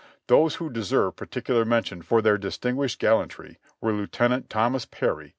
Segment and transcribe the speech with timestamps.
[0.25, 5.29] Those who de serve particular mention for their distinguished gallantry were Lieutenant Thomas Perry, Co.